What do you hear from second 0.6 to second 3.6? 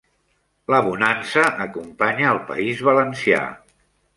La bonança acompanya el País Valencià